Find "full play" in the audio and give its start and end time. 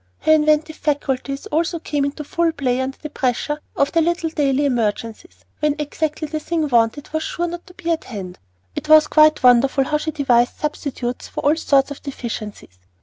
2.23-2.81